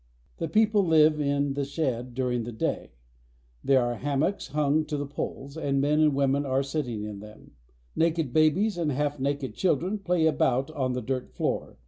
[0.39, 2.93] The people live in the shed during the day.
[3.63, 6.57] There are hammocks hung to the poles, and men and women are "What a rude
[6.57, 7.51] hut it is 1" sitting in them.
[7.95, 11.77] Naked babies and half naked children play about on the dirt floor.